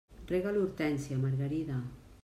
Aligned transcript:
Rega 0.31 0.53
l'hortènsia, 0.55 1.19
Margarida. 1.27 1.79